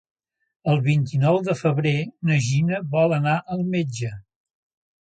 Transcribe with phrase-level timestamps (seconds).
[0.71, 1.93] El vint-i-nou de febrer
[2.31, 4.13] na Gina vol anar al metge.